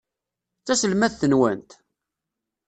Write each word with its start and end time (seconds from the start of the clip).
D 0.61 0.63
taselmadt-nwent? 0.67 1.71